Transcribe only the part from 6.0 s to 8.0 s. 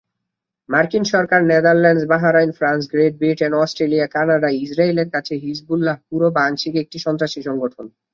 পুরো বা আংশিকভাবে একটি সন্ত্রাসী সংগঠন।